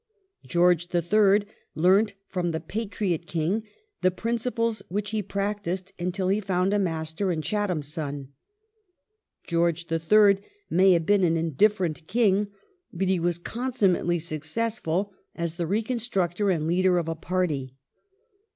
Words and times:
^ 0.45 0.49
George 0.49 0.87
III. 0.95 1.47
learnt 1.75 2.15
from 2.25 2.49
the 2.49 2.59
Patriot 2.59 3.27
King 3.27 3.61
the 4.01 4.09
principles 4.09 4.81
which 4.89 5.11
hi 5.11 5.21
practised 5.21 5.93
until 5.99 6.29
he 6.29 6.39
found 6.39 6.73
a 6.73 6.79
master 6.79 7.31
in 7.31 7.43
Chatham's 7.43 7.93
son. 7.93 8.29
Greorge 9.47 9.85
III. 9.91 10.41
may 10.71 10.93
have 10.93 11.05
been 11.05 11.23
an 11.23 11.37
indifferent 11.37 12.07
King, 12.07 12.47
but 12.91 13.09
he 13.09 13.19
was 13.19 13.37
consummately 13.37 14.17
successful 14.17 15.13
as 15.35 15.57
the 15.57 15.67
reconstructor 15.67 16.49
and 16.49 16.65
leader 16.65 16.97
of 16.97 17.07
a 17.07 17.13
party 17.13 17.75